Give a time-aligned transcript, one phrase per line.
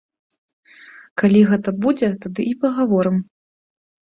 [1.21, 3.17] Калі гэта будзе, тады і пагаворым.